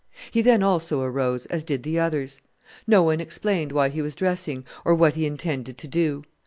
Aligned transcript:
He, 0.31 0.41
then, 0.41 0.63
also 0.63 1.01
arose, 1.01 1.45
as 1.45 1.63
did 1.63 1.83
the 1.83 1.99
others. 1.99 2.41
No 2.87 3.03
one 3.03 3.21
explained 3.21 3.71
why 3.71 3.89
he 3.89 4.01
was 4.01 4.15
dressing, 4.15 4.65
or 4.83 4.95
what 4.95 5.13
he 5.13 5.27
intended 5.27 5.77
to 5.77 5.87
do. 5.87 6.23